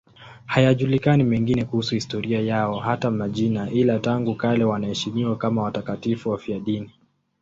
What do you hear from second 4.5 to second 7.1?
wanaheshimiwa kama watakatifu wafiadini.